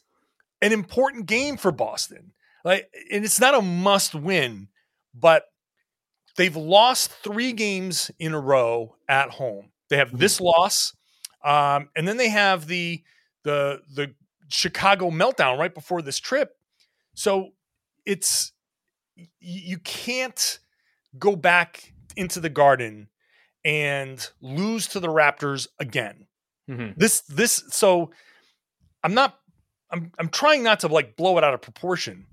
[0.60, 2.32] an important game for Boston.
[2.64, 4.68] Like, and it's not a must win,
[5.14, 5.44] but
[6.36, 9.72] they've lost three games in a row at home.
[9.88, 10.94] They have this loss,
[11.44, 13.02] um, and then they have the
[13.44, 14.14] the the
[14.48, 16.56] Chicago meltdown right before this trip.
[17.14, 17.50] So
[18.04, 18.52] it's
[19.40, 20.58] you can't
[21.18, 23.08] go back into the Garden
[23.64, 26.26] and lose to the Raptors again.
[26.68, 26.94] Mhm.
[26.96, 28.10] This this so
[29.02, 29.38] I'm not
[29.90, 32.26] I'm I'm trying not to like blow it out of proportion,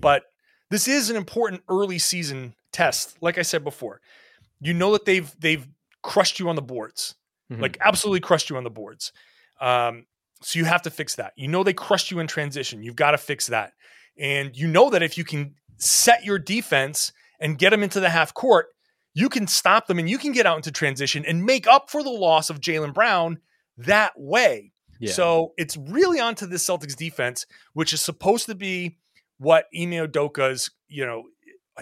[0.00, 0.24] but
[0.70, 3.16] this is an important early season test.
[3.20, 4.00] Like I said before,
[4.60, 5.66] you know that they've they've
[6.02, 7.14] crushed you on the boards,
[7.52, 7.60] Mhm.
[7.60, 9.12] like absolutely crushed you on the boards.
[9.60, 10.06] Um,
[10.42, 11.32] so you have to fix that.
[11.36, 12.82] You know they crushed you in transition.
[12.82, 13.72] You've got to fix that,
[14.18, 18.10] and you know that if you can set your defense and get them into the
[18.10, 18.68] half court,
[19.12, 22.02] you can stop them and you can get out into transition and make up for
[22.02, 23.38] the loss of Jaylen Brown
[23.78, 24.72] that way.
[25.00, 25.12] Yeah.
[25.12, 28.96] So it's really onto the Celtics defense, which is supposed to be
[29.38, 31.24] what Ime Udoka's, you know,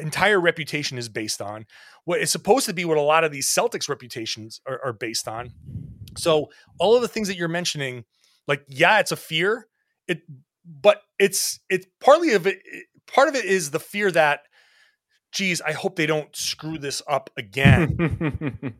[0.00, 1.66] entire reputation is based on.
[2.04, 5.28] What is supposed to be what a lot of these Celtics reputations are, are based
[5.28, 5.52] on.
[6.16, 8.04] So all of the things that you're mentioning,
[8.46, 9.66] like yeah, it's a fear.
[10.08, 10.22] It,
[10.64, 12.60] but it's it's partly of it.
[13.06, 14.40] Part of it is the fear that,
[15.32, 17.96] geez, I hope they don't screw this up again.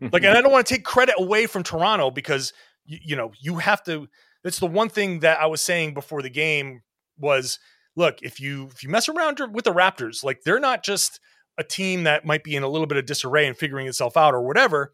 [0.12, 2.52] like, and I don't want to take credit away from Toronto because
[2.84, 4.08] you, you know you have to.
[4.44, 6.82] That's the one thing that I was saying before the game
[7.16, 7.60] was,
[7.96, 11.20] look, if you if you mess around with the Raptors, like they're not just
[11.58, 14.34] a team that might be in a little bit of disarray and figuring itself out
[14.34, 14.92] or whatever.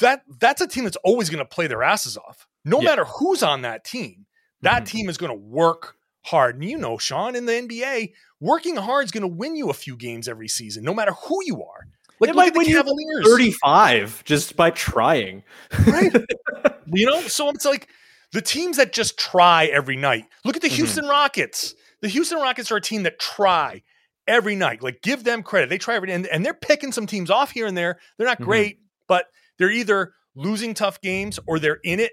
[0.00, 2.90] That that's a team that's always going to play their asses off, no Yeah.
[2.90, 4.26] matter who's on that team.
[4.62, 4.96] That mm-hmm.
[4.96, 9.04] team is going to work hard, and you know, Sean, in the NBA, working hard
[9.04, 11.86] is going to win you a few games every season, no matter who you are.
[12.18, 13.26] Like it look might at the win you Cavaliers.
[13.26, 15.42] 35 just by trying.
[15.86, 16.12] right?
[16.86, 17.88] you know, so it's like
[18.32, 20.24] the teams that just try every night.
[20.44, 20.76] Look at the Mhm.
[20.76, 21.74] Houston Rockets.
[22.02, 23.82] The Houston Rockets are a team that try
[24.26, 24.82] every night.
[24.82, 25.70] Like, give them credit.
[25.70, 27.98] They try every and, and they're picking some teams off here and there.
[28.18, 28.44] They're not Mhm.
[28.44, 29.26] great, but
[29.58, 32.12] they're either losing tough games or they're in it.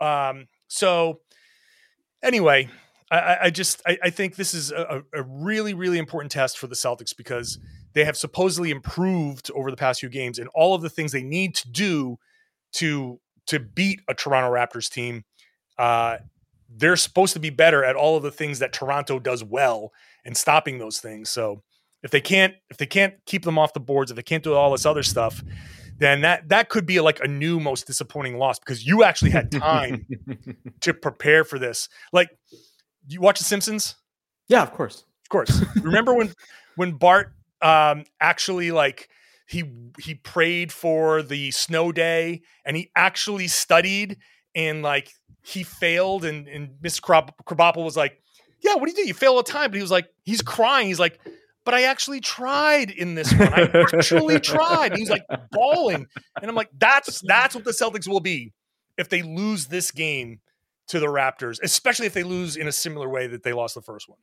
[0.00, 1.20] Um, so
[2.22, 2.68] anyway,
[3.10, 6.58] I- I, I just I, I think this is a, a really really important test
[6.58, 7.58] for the Celtics because
[7.92, 11.22] they have supposedly improved over the past few games and all of the things they
[11.22, 12.18] need to do
[12.74, 15.24] to to beat a Toronto Raptors team.
[15.78, 16.18] Uh,
[16.68, 19.92] they're supposed to be better at all of the things that Toronto does well
[20.24, 21.28] and stopping those things.
[21.30, 21.62] So
[22.02, 24.54] if they can't if they can't keep them off the boards, if they can't do
[24.54, 25.42] all this other stuff,
[25.98, 29.50] then that that could be like a new most disappointing loss because you actually had
[29.50, 30.06] time
[30.80, 31.88] to prepare for this.
[32.12, 32.30] Like
[33.08, 33.96] you watch The Simpsons?
[34.48, 35.04] Yeah, of course.
[35.24, 35.62] Of course.
[35.82, 36.32] Remember when
[36.76, 39.08] when Bart um actually like
[39.46, 39.64] he
[39.98, 44.16] he prayed for the snow day and he actually studied
[44.54, 47.00] and like he failed and and Mr.
[47.00, 48.20] Krab- Krabappel was like,
[48.60, 49.08] "Yeah, what do you do?
[49.08, 50.88] You fail all the time." But he was like, he's crying.
[50.88, 51.18] He's like,
[51.64, 53.52] "But I actually tried in this one.
[53.52, 56.06] I actually tried." He's like bawling,
[56.40, 58.52] and I'm like, "That's that's what the Celtics will be
[58.98, 60.40] if they lose this game
[60.88, 63.82] to the Raptors, especially if they lose in a similar way that they lost the
[63.82, 64.18] first one."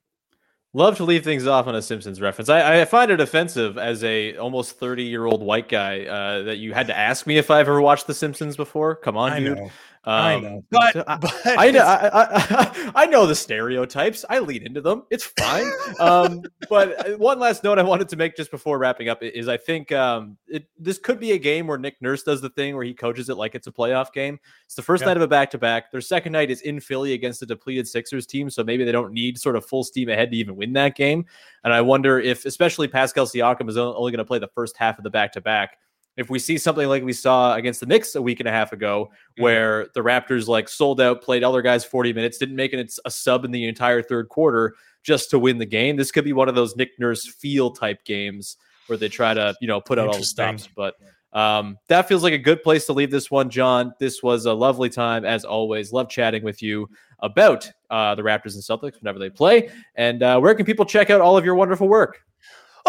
[0.73, 2.49] Love to leave things off on a Simpsons reference.
[2.49, 6.57] I, I find it offensive as a almost 30 year old white guy uh, that
[6.57, 8.95] you had to ask me if I've ever watched The Simpsons before.
[8.95, 9.57] Come on, I dude.
[9.57, 9.71] know.
[10.05, 10.63] I Um, know.
[10.69, 14.23] But, so I, but I know I, I, I know the stereotypes.
[14.29, 15.03] I lead into them.
[15.09, 15.69] It's fine.
[15.99, 19.47] um, but uh, one last note I wanted to make just before wrapping up is
[19.47, 22.75] I think um, it, this could be a game where Nick Nurse does the thing
[22.75, 24.39] where he coaches it like it's a playoff game.
[24.65, 25.07] It's the first Yeah.
[25.07, 25.91] night of a back to back.
[25.91, 29.11] Their second night is in Philly against a depleted Sixers team, so maybe they don't
[29.13, 31.25] need sort of full steam ahead to even win that game.
[31.63, 34.97] And I wonder if, especially Pascal Siakam is only going to play the first half
[34.97, 35.77] of the back to back.
[36.17, 38.73] If we see something like we saw against the Knicks a week and a half
[38.73, 42.99] ago, where the Raptors like sold out, played other guys 40 minutes, didn't make it
[43.05, 44.73] a sub in the entire third quarter
[45.07, 48.03] just to win the game, this could be one of those Nick Nurse feel type
[48.03, 48.57] games
[48.87, 50.67] where they try to, you know, put out all the stops.
[50.75, 50.95] But
[51.31, 53.93] um, that feels like a good place to leave this one, John.
[53.99, 55.93] This was a lovely time as always.
[55.93, 56.89] Love chatting with you
[57.19, 59.69] about uh, the Raptors and Celtics whenever they play.
[59.95, 62.21] And uh, where can people check out all of your wonderful work?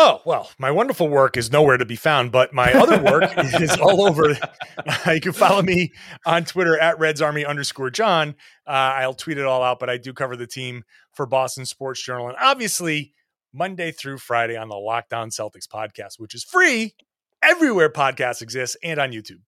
[0.01, 3.77] Oh, well, my wonderful work is nowhere to be found, but my other work is
[3.79, 4.29] all over.
[5.13, 5.93] you can follow me
[6.25, 8.37] on Twitter at Reds Army underscore John.
[8.65, 10.85] Uh, I'll tweet it all out, but I do cover the team
[11.15, 12.29] for Boston Sports Journal.
[12.29, 13.13] And obviously,
[13.53, 16.95] Monday through Friday on the Locked On Celtics podcast, which is free
[17.43, 19.41] everywhere podcasts exist and on YouTube.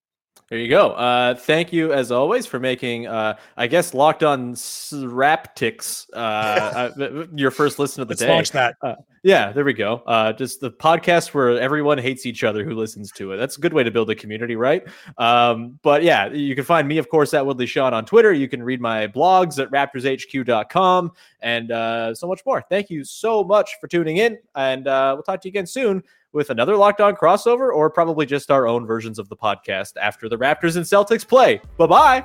[0.51, 0.91] There you go.
[0.91, 6.16] Uh, thank you, as always, for making, uh, I guess, Locked On Raptics uh,
[7.01, 8.28] uh, your first listen of the Let's day.
[8.28, 8.74] launch that.
[8.83, 10.03] Uh, yeah, there we go.
[10.09, 13.37] Uh, just the podcast where everyone hates each other who listens to it.
[13.37, 14.83] That's a good way to build a community, right?
[15.18, 18.33] Um, but yeah, you can find me, of course, at Woodley Sean on Twitter.
[18.33, 21.12] You can read my blogs at raptorshq.com
[21.43, 22.61] and uh, so much more.
[22.68, 26.03] Thank you so much for tuning in, and uh, we'll talk to you again soon
[26.33, 30.28] with another Locked On crossover or probably just our own versions of the podcast after
[30.28, 31.61] the Raptors and Celtics play.
[31.76, 32.24] Bye bye.